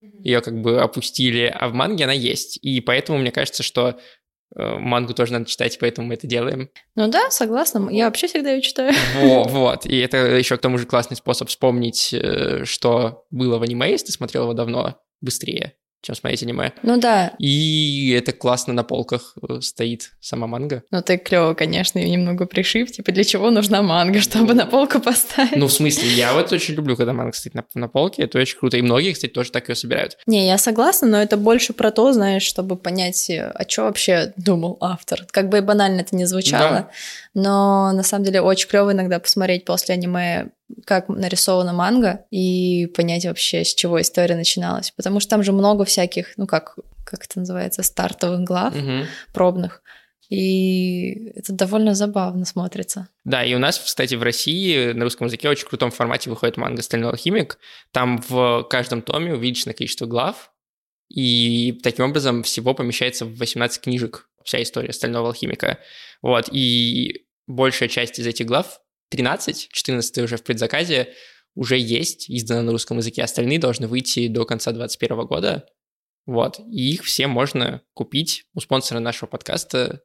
[0.00, 2.58] ее как бы опустили, а в манге она есть.
[2.62, 3.96] И поэтому мне кажется, что Э,
[4.54, 6.70] мангу тоже надо читать, поэтому мы это делаем.
[6.94, 7.88] Ну да, согласна.
[7.90, 8.94] Я вообще всегда ее читаю.
[9.16, 9.86] Вот, вот.
[9.86, 14.06] И это еще к тому же классный способ вспомнить, э, что было в аниме, если
[14.06, 16.72] ты смотрел его давно, быстрее чем смотреть аниме.
[16.82, 17.32] Ну да.
[17.38, 20.84] И это классно на полках э, стоит сама манга.
[20.90, 22.92] Ну ты клево, конечно, ее немного пришив.
[22.92, 25.56] Типа, для чего нужна манга, чтобы на полку поставить?
[25.56, 28.58] Ну, в смысле, я вот очень люблю, когда манга стоит на, на полке, это очень
[28.58, 28.76] круто.
[28.76, 30.18] И многие, кстати, тоже так ее собирают.
[30.26, 34.32] Не, я согласна, но это больше про то, знаешь, чтобы понять, о а чем вообще
[34.36, 35.26] думал автор.
[35.30, 36.90] Как бы банально это не звучало, да.
[37.38, 40.50] Но на самом деле очень клево иногда посмотреть после аниме
[40.84, 44.90] как нарисована манга и понять вообще, с чего история начиналась.
[44.90, 49.06] Потому что там же много всяких, ну как, как это называется, стартовых глав, угу.
[49.32, 49.82] пробных.
[50.28, 53.08] И это довольно забавно смотрится.
[53.24, 56.56] Да, и у нас, кстати, в России на русском языке в очень крутом формате выходит
[56.56, 57.58] манга «Стальной алхимик».
[57.92, 60.52] Там в каждом томе увеличено количество глав,
[61.08, 65.78] и таким образом всего помещается в 18 книжек вся история «Стального алхимика».
[66.20, 68.80] Вот, и большая часть из этих глав
[69.10, 71.14] 13, 14 уже в предзаказе,
[71.54, 73.22] уже есть, издано на русском языке.
[73.22, 75.66] Остальные должны выйти до конца 2021 года.
[76.26, 76.60] Вот.
[76.70, 80.02] И их все можно купить у спонсора нашего подкаста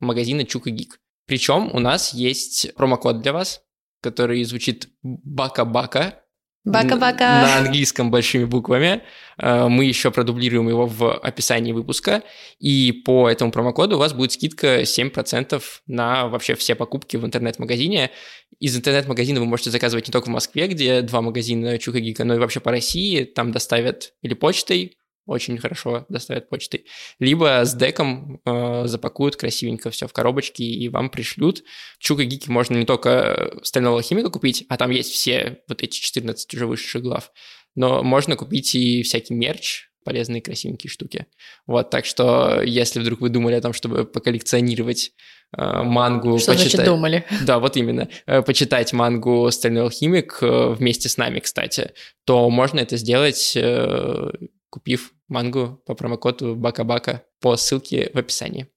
[0.00, 1.00] магазина Чук и Гик.
[1.26, 3.62] Причем у нас есть промокод для вас,
[4.00, 6.24] который звучит Бака-Бака.
[6.66, 7.42] Бака-бака.
[7.42, 9.02] на английском большими буквами.
[9.38, 12.22] Э, Мы еще продублируем его в описании выпуска.
[12.58, 18.10] И по этому промокоду у вас будет скидка 7% на вообще все покупки в интернет-магазине.
[18.58, 22.24] Из интернет-магазина вы можете заказывать не только в Москве, где два магазина Чука и Гика,
[22.24, 23.22] но и вообще по России.
[23.24, 26.86] Там доставят или почтой, очень хорошо доставят почтой,
[27.18, 31.64] либо с деком э, запакуют красивенько все в коробочки и вам пришлют.
[31.98, 36.54] Чука Гики можно не только стального химика купить, а там есть все вот эти 14
[36.54, 37.30] уже вышедших глав,
[37.74, 41.26] но можно купить и всякий мерч, полезные красивенькие штуки.
[41.66, 45.10] Вот, так что если вдруг вы думали о том, чтобы поколлекционировать
[45.56, 47.24] э, мангу, Что значит почитать- думали?
[47.44, 48.08] да, вот именно.
[48.26, 51.90] Э, Почитать мангу «Стальной алхимик» э, вместе с нами, кстати,
[52.24, 54.30] то можно это сделать, э,
[54.70, 58.70] купив мангу по промокоду Бака-Бака по ссылке в описании.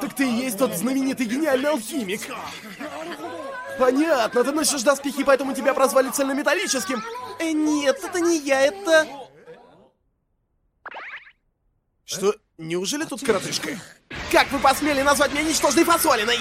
[0.00, 2.22] Так ты и есть тот знаменитый гениальный алхимик.
[3.78, 7.02] Понятно, ты носишь доспехи, поэтому тебя прозвали цельнометаллическим.
[7.38, 9.06] Э, нет, это не я, это...
[12.04, 13.78] Что, неужели тут коротышка?
[14.30, 16.38] Как вы посмели назвать меня ничтожной фасолиной?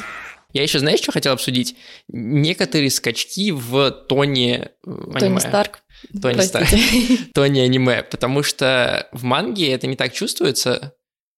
[0.51, 1.75] Я еще, знаешь, что хотел обсудить?
[2.07, 5.19] Некоторые скачки в тоне э, аниме.
[5.19, 5.79] Тони Старк.
[6.21, 6.67] Тони Старк.
[6.69, 7.17] Простите.
[7.33, 10.93] тоне аниме, потому что в манге это не так чувствуется.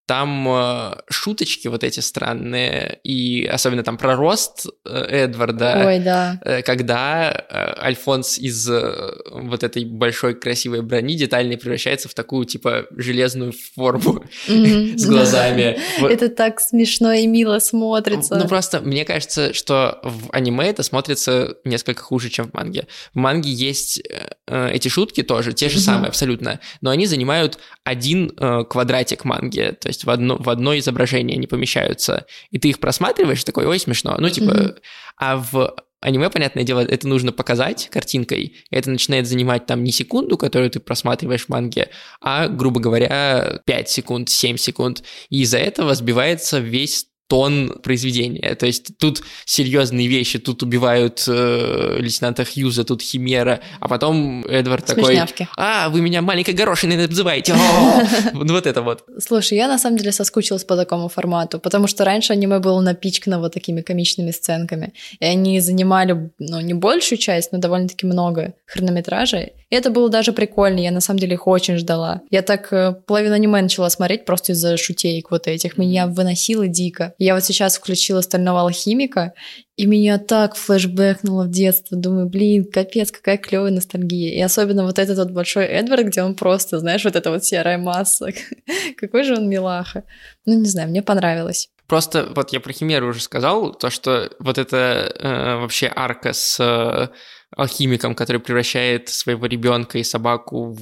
[0.06, 5.84] Там э, шуточки вот эти странные, и особенно там про рост э, Эдварда.
[5.86, 6.40] Ой, да.
[6.44, 12.46] э, когда э, Альфонс из э, вот этой большой красивой брони детальной превращается в такую,
[12.46, 15.78] типа, железную форму с глазами.
[15.98, 16.10] Вот.
[16.10, 18.34] Это так смешно и мило смотрится.
[18.36, 22.86] Ну, просто мне кажется, что в аниме это смотрится несколько хуже, чем в манге.
[23.12, 24.02] В манге есть
[24.48, 29.76] э, эти шутки тоже, те же самые абсолютно, но они занимают один э, квадратик манги,
[29.80, 33.78] то есть в одно, в одно изображение они помещаются, и ты их просматриваешь, такой, ой,
[33.78, 34.16] смешно.
[34.18, 34.74] Ну, типа, Мгм.
[35.16, 40.36] а в аниме, понятное дело, это нужно показать картинкой, это начинает занимать там не секунду,
[40.36, 45.04] которую ты просматриваешь в манге, а, грубо говоря, 5 секунд, 7 секунд.
[45.30, 48.54] И из-за этого сбивается весь тон произведения.
[48.56, 54.84] То есть тут серьезные вещи, тут убивают э, лейтенанта Хьюза, тут Химера, а потом Эдвард
[54.84, 55.18] такой,
[55.56, 58.02] а, вы меня маленькой горошиной называете, О!»
[58.34, 59.04] Ну, вот это вот.
[59.18, 63.38] Слушай, я на самом деле соскучилась по такому формату, потому что раньше аниме было напичкано
[63.38, 69.52] вот такими комичными сценками, и они занимали, ну, не большую часть, но довольно-таки много хронометража,
[69.72, 72.20] и это было даже прикольно, я на самом деле их очень ждала.
[72.30, 77.14] Я так э, половину аниме начала смотреть просто из-за шутеек вот этих, меня выносило дико.
[77.16, 79.32] Я вот сейчас включила «Стального алхимика»,
[79.76, 81.96] и меня так флешбэкнуло в детство.
[81.96, 84.34] Думаю, блин, капец, какая клевая ностальгия.
[84.34, 87.78] И особенно вот этот вот большой Эдвард, где он просто, знаешь, вот эта вот серая
[87.78, 88.28] масса.
[88.98, 90.04] Какой же он милаха.
[90.44, 91.70] Ну, не знаю, мне понравилось.
[91.86, 94.76] Просто вот я про Химеру уже сказал, то, что вот это
[95.18, 97.08] э, вообще арка с э,
[97.56, 100.76] алхимиком, который превращает своего ребенка и собаку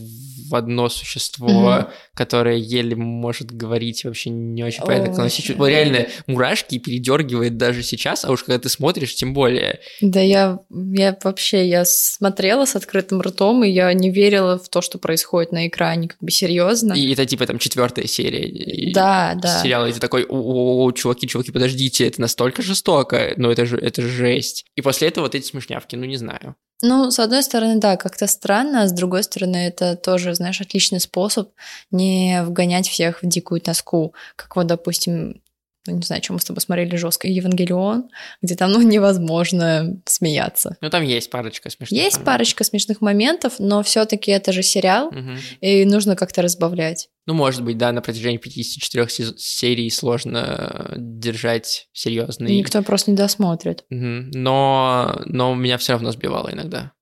[0.50, 1.86] в одно существо, Мгм.
[2.14, 5.58] которое еле может говорить, вообще не очень понятно, как оно чувствует.
[5.58, 9.80] Вот реально мурашки передергивает даже сейчас, а уж когда ты смотришь, тем более.
[10.00, 14.80] Да я, я вообще, я смотрела с открытым ртом, и я не верила в то,
[14.82, 16.92] что происходит на экране, как бы серьезно.
[16.94, 18.92] И это типа там четвертая серия.
[18.92, 19.62] Да, да.
[19.62, 24.02] сериала, и ты такой, о, чуваки, чуваки, подождите, это настолько жестоко, ну это же, это
[24.02, 24.64] же жесть.
[24.74, 26.56] И после этого вот эти смешнявки, ну не знаю.
[26.82, 31.00] Ну, с одной стороны, да, как-то странно, а с другой стороны, это тоже, знаешь, отличный
[31.00, 31.50] способ
[31.90, 35.42] не вгонять всех в дикую тоску, как вот, допустим,
[35.90, 38.08] ну, не знаю, чем мы с тобой смотрели жестко, Евангелион,
[38.42, 40.76] где там, ну, невозможно смеяться.
[40.80, 41.90] Ну там есть парочка смешных.
[41.98, 42.24] Есть моментов.
[42.24, 45.38] парочка смешных моментов, но все-таки это же сериал, Мгм.
[45.60, 47.08] и нужно как-то разбавлять.
[47.26, 52.56] Ну, может быть, да, на протяжении 54 сез- серий сложно держать серьезный.
[52.56, 53.84] Никто просто не досмотрит.
[53.90, 54.30] Мгм.
[54.32, 56.92] Но, но меня все равно сбивало иногда.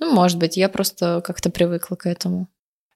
[0.00, 2.48] Ну, может быть, я просто как-то привыкла к этому.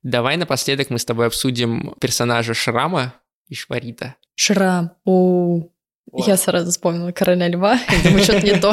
[0.02, 3.14] Давай напоследок мы с тобой обсудим персонажа Шрама
[3.48, 4.14] и Шварита.
[4.38, 4.92] Шрам.
[5.04, 5.72] У
[6.14, 7.78] Я сразу вспомнила короля льва.
[8.04, 8.72] Думаю, что-то не то.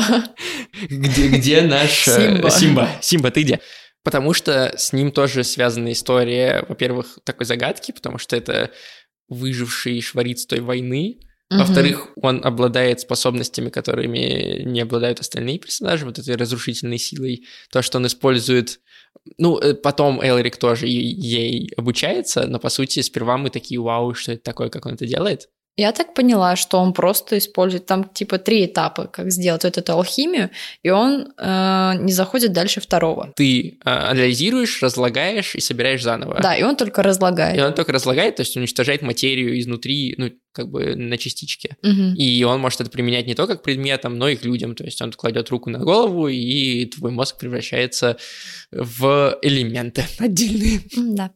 [0.89, 2.03] Где, где наш...
[2.03, 2.51] Симба.
[2.51, 2.89] Симба.
[3.01, 3.59] Симба, ты где?
[4.03, 8.69] Потому что с ним тоже связана история, во-первых, такой загадки, потому что это
[9.27, 11.19] выживший швариц той войны.
[11.49, 17.45] Во-вторых, он обладает способностями, которыми не обладают остальные персонажи, вот этой разрушительной силой.
[17.71, 18.79] То, что он использует...
[19.39, 24.33] Ну, э, потом Элрик тоже ей обучается, но, по сути, сперва мы такие, вау, что
[24.33, 25.49] это такое, как он это делает.
[25.77, 29.91] Я так поняла, что он просто использует там типа три этапа, как сделать вот эту
[29.91, 30.49] алхимию,
[30.83, 33.33] и он э, не заходит дальше второго.
[33.35, 36.39] Ты э, анализируешь, разлагаешь и собираешь заново.
[36.41, 37.57] Да, и он только разлагает.
[37.57, 41.75] И он только разлагает, то есть уничтожает материю изнутри, ну, как бы на частички.
[41.83, 42.15] Мгм.
[42.15, 44.73] И он может это применять не только к предметам, но и к людям.
[44.73, 48.17] То есть он кладет руку на голову, и твой мозг превращается
[48.71, 50.79] в элементы отдельные.
[50.95, 51.31] Да.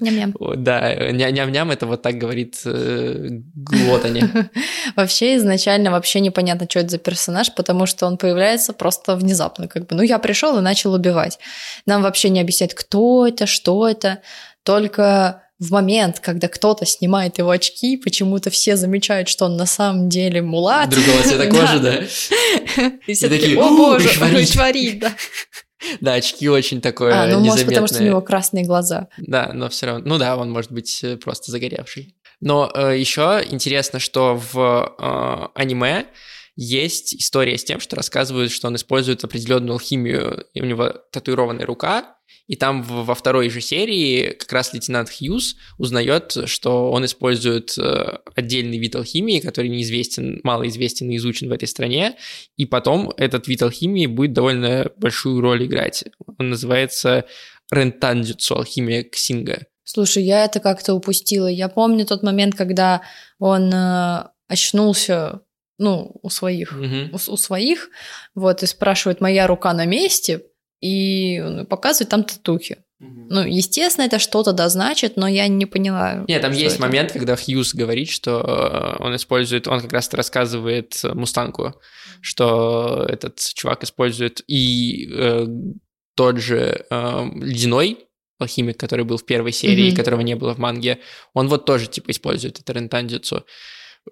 [0.00, 0.34] Ням-ням.
[0.56, 4.50] Да, ня- ням-ням это вот так говорит э, глотание.
[4.96, 9.68] Вообще изначально вообще непонятно, что это за персонаж, потому что он появляется просто внезапно.
[9.68, 11.38] Как бы, ну, я пришел и начал убивать.
[11.86, 14.20] Нам вообще не объясняют, кто это, что это.
[14.62, 20.08] Только в момент, когда кто-то снимает его очки, почему-то все замечают, что он на самом
[20.08, 20.88] деле мулат.
[20.88, 22.90] Другого цвета кожи, да.
[23.06, 24.48] И все такие, о «У, боже, шварит».
[24.48, 25.14] шварит, да.
[26.02, 29.08] Да, очки очень такое А, ну, может, потому что у него красные глаза.
[29.16, 30.04] Да, но все равно.
[30.06, 32.14] Ну да, он может быть э, просто загоревший.
[32.38, 36.04] Но э, еще интересно, что в э, аниме
[36.54, 41.64] есть история с тем, что рассказывают, что он использует определенную алхимию, и у него татуированная
[41.64, 47.76] рука, и там во второй же серии как раз лейтенант Хьюз узнает, что он использует
[47.78, 52.16] э, отдельный вид алхимии, который неизвестен, малоизвестен и изучен в этой стране,
[52.56, 56.04] и потом этот вид алхимии будет довольно большую роль играть.
[56.38, 57.24] Он называется
[57.70, 59.66] рентандзюцу, алхимия Ксинга.
[59.84, 61.46] Слушай, я это как-то упустила.
[61.46, 63.02] Я помню тот момент, когда
[63.38, 65.40] он э, очнулся,
[65.78, 67.10] ну, у своих, Мгм.
[67.12, 67.88] у, у своих,
[68.34, 70.42] вот, и спрашивает, моя рука на месте,
[70.80, 72.78] и показывает там татухи.
[72.98, 76.24] Ну, естественно, это что-то да значит, но я не поняла.
[76.28, 76.82] Нет, там есть это.
[76.82, 81.74] момент, когда Хьюз говорит, что э, он использует, он как раз рассказывает э, Мустанку,
[82.20, 85.46] что этот чувак использует и э,
[86.14, 88.04] тот же э, ледяной
[88.38, 89.96] алхимик, который был в первой серии, Мгм.
[89.96, 90.98] которого не было в манге,
[91.32, 93.46] он вот тоже типа использует это рентандзюцу.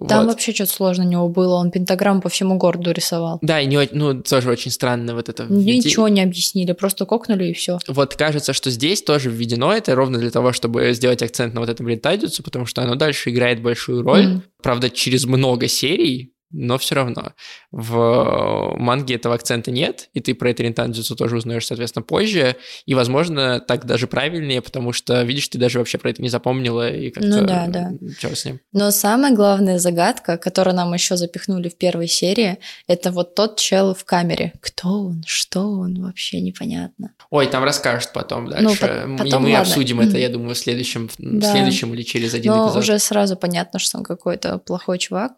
[0.06, 0.32] Там Вот.
[0.32, 1.54] вообще что-то сложно у него было.
[1.54, 3.38] Он пентаграмму по всему городу рисовал.
[3.42, 5.44] Да, и не, ну, тоже очень странно вот это.
[5.48, 7.78] Ничего не объяснили, просто кокнули и все.
[7.88, 11.68] Вот кажется, что здесь тоже введено это ровно для того, чтобы сделать акцент на вот
[11.68, 14.26] этом рентайдюцу, потому что оно дальше играет большую роль.
[14.26, 14.42] Мгм.
[14.62, 17.32] Правда, через много серий, но все равно.
[17.70, 22.56] В манге этого акцента нет, и ты про это рентайдюцу тоже узнаешь, соответственно, позже.
[22.86, 26.90] И, возможно, так даже правильнее, потому что, видишь, ты даже вообще про это не запомнила,
[26.90, 27.28] и как-то...
[27.28, 27.92] Ну да, да.
[28.18, 28.60] Чё с ним?
[28.72, 33.94] Но самая главная загадка, которую нам еще запихнули в первой серии, это вот тот чел
[33.94, 34.52] в камере.
[34.60, 35.22] Кто он?
[35.26, 36.02] Что он?
[36.02, 37.12] Вообще непонятно.
[37.30, 38.64] Ой, там расскажут потом дальше.
[38.64, 39.60] Ну, по- и потом, мы ладно.
[39.60, 41.52] обсудим это, я думаю, в следующем, в Да.
[41.52, 42.82] следующем или через один Но эпизод.
[42.82, 45.32] уже сразу понятно, что он какой-то плохой чувак.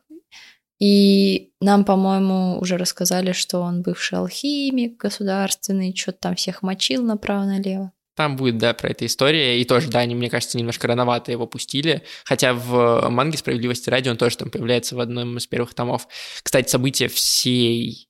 [0.81, 7.93] И нам, по-моему, уже рассказали, что он бывший алхимик государственный, что-то там всех мочил направо-налево.
[8.17, 9.61] Там будет, да, про эту историю.
[9.61, 12.03] И тоже, да, они, мне кажется, немножко рановато его пустили.
[12.25, 16.09] Хотя в манге «Справедливости ради» он тоже там появляется в одном из первых томов.
[16.43, 18.09] Кстати, события всей...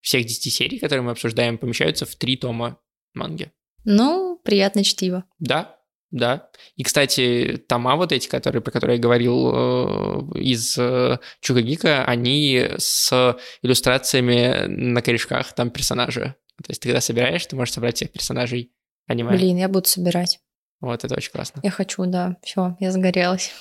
[0.00, 2.78] всех 10 серий, которые мы обсуждаем, помещаются в три тома
[3.14, 3.52] манги.
[3.84, 5.24] Ну, приятное чтиво.
[5.38, 5.75] Да,
[6.16, 6.48] да.
[6.76, 12.70] И, кстати, тома вот эти, которые, про которые я говорил э, из э, Чугагика, они
[12.78, 16.36] с иллюстрациями на корешках там персонажа.
[16.62, 18.72] То есть ты когда собираешь, ты можешь собрать всех персонажей
[19.06, 19.30] аниме.
[19.30, 20.40] Блин, я буду собирать.
[20.80, 21.60] Вот, это очень классно.
[21.62, 22.36] Я хочу, да.
[22.42, 23.52] Все, я загорелась.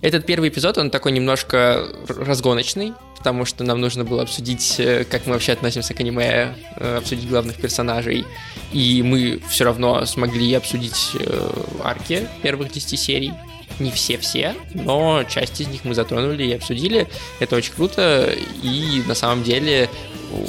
[0.00, 2.92] Этот первый эпизод, он такой немножко разгоночный,
[3.24, 7.26] потому что нам нужно было обсудить, э, как мы вообще относимся к аниме, э, обсудить
[7.26, 8.26] главных персонажей,
[8.70, 11.50] и мы все равно смогли обсудить э,
[11.82, 13.32] арки первых 10 серий.
[13.78, 17.08] Не все-все, но часть из них мы затронули и обсудили.
[17.40, 18.30] Это очень круто,
[18.62, 19.88] и на самом деле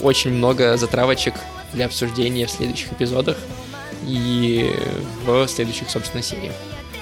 [0.03, 1.35] очень много затравочек
[1.71, 3.37] для обсуждения в следующих эпизодах
[4.05, 4.69] и
[5.25, 6.53] в следующих, собственно, сериях.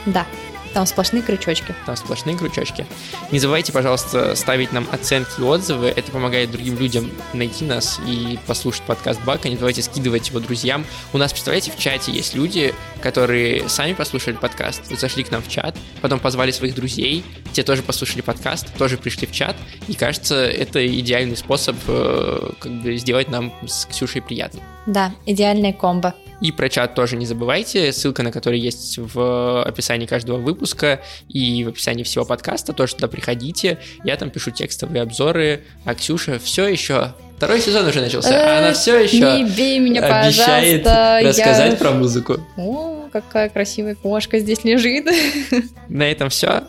[0.05, 0.27] Да,
[0.73, 1.75] там сплошные крючочки.
[1.85, 2.85] Там сплошные крючочки.
[3.31, 5.87] Не забывайте, пожалуйста, ставить нам оценки и отзывы.
[5.87, 9.49] Это помогает другим людям найти нас и послушать подкаст Бака.
[9.49, 10.85] Не забывайте скидывать его друзьям.
[11.13, 15.47] У нас, представляете, в чате есть люди, которые сами послушали подкаст, зашли к нам в
[15.47, 19.55] чат, потом позвали своих друзей, те тоже послушали подкаст, тоже пришли в чат.
[19.87, 24.61] И кажется, это идеальный способ э, как бы сделать нам с Ксюшей приятно.
[24.86, 26.14] Да, идеальная комбо.
[26.40, 31.64] И про чат тоже не забывайте, ссылка на который есть в описании каждого выпуска и
[31.64, 36.68] в описании всего подкаста, тоже туда приходите, я там пишу текстовые обзоры, а Ксюша все
[36.68, 41.20] еще, второй сезон уже начался, а она все Не еще бей меня, обещает пожалуйста.
[41.28, 42.36] рассказать я- про музыку.
[42.56, 45.06] О, какая красивая кошка здесь лежит.
[45.88, 46.62] На этом все,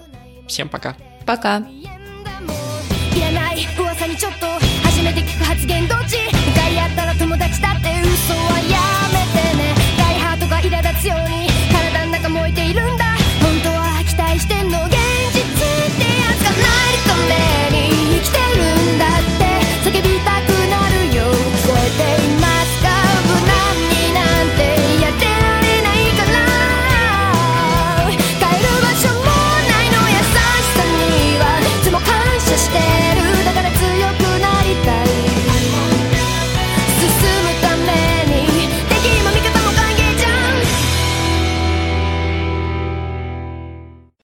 [0.48, 0.98] всем пока.
[1.28, 1.63] Пока.
[3.15, 4.46] いらない噂にちょっと
[4.84, 5.96] 初めて聞く発言ど
[8.27, 8.79] そうはや
[9.13, 9.75] めてね。
[9.99, 11.34] 大ハートが苛立つように